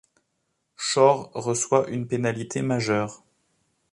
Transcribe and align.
Shore 0.77 1.29
reçoit 1.35 1.87
une 1.91 2.07
pénalité 2.07 2.63
majeur. 2.63 3.23